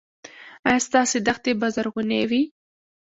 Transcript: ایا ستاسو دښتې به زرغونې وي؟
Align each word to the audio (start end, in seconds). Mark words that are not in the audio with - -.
ایا 0.67 0.79
ستاسو 0.87 1.15
دښتې 1.27 1.51
به 1.59 1.67
زرغونې 1.75 2.21
وي؟ 2.29 2.43